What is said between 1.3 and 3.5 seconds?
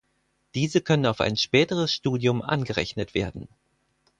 späteres Studium angerechnet werden.